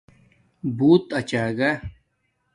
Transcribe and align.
بݸت 0.77 1.05
اچاگہ 1.19 1.71